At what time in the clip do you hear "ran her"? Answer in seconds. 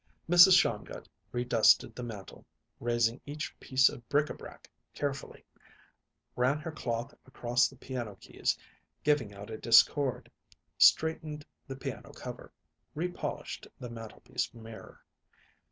6.35-6.71